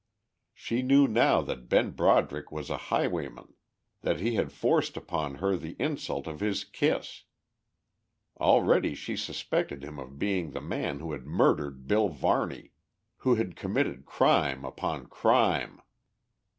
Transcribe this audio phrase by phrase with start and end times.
[0.55, 3.53] She knew now that Ben Broderick was a highwayman,
[4.01, 7.25] that he had forced upon her the insult of his kiss;
[8.39, 12.71] already she suspected him of being the man who had murdered Bill Varney,
[13.17, 15.79] who had committed crime upon crime.